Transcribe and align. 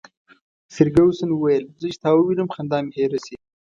فرګوسن 0.73 1.29
وویل: 1.33 1.63
زه 1.79 1.87
چي 1.93 1.97
تا 2.03 2.09
ووینم، 2.15 2.47
خندا 2.55 2.77
مي 2.83 2.91
هېره 2.97 3.19
شي. 3.25 3.35